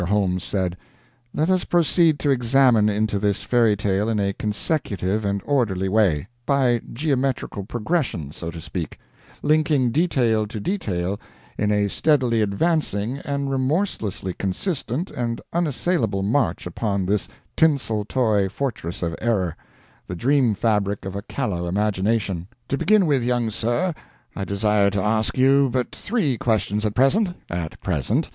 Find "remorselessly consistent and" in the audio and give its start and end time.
13.51-15.39